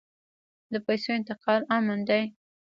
د 0.71 0.73
پیسو 0.85 1.09
انتقال 1.19 1.61
امن 1.77 1.99
دی؟ 2.09 2.23